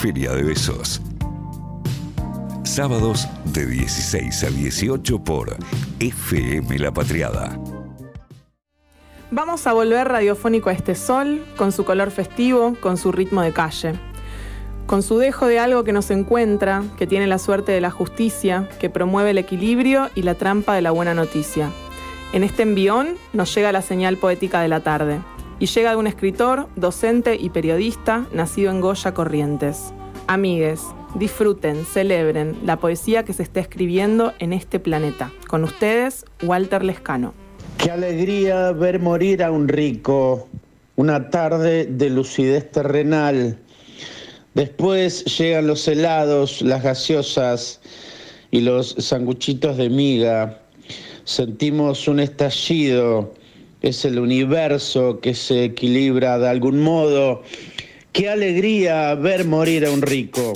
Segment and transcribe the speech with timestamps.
[0.00, 1.02] Feria de Besos.
[2.64, 5.54] Sábados de 16 a 18 por
[5.98, 7.60] FM La Patriada.
[9.30, 13.52] Vamos a volver radiofónico a este sol, con su color festivo, con su ritmo de
[13.52, 13.92] calle.
[14.86, 18.70] Con su dejo de algo que nos encuentra, que tiene la suerte de la justicia,
[18.80, 21.70] que promueve el equilibrio y la trampa de la buena noticia.
[22.32, 25.20] En este envión nos llega la señal poética de la tarde,
[25.60, 29.92] y llega de un escritor, docente y periodista nacido en Goya Corrientes.
[30.30, 30.82] Amigues,
[31.16, 35.32] disfruten, celebren la poesía que se está escribiendo en este planeta.
[35.48, 37.34] Con ustedes, Walter Lescano.
[37.78, 40.46] Qué alegría ver morir a un rico,
[40.94, 43.58] una tarde de lucidez terrenal.
[44.54, 47.80] Después llegan los helados, las gaseosas
[48.52, 50.60] y los sanguchitos de miga.
[51.24, 53.34] Sentimos un estallido,
[53.82, 57.42] es el universo que se equilibra de algún modo.
[58.12, 60.52] Qué alegría ver morir a un rico.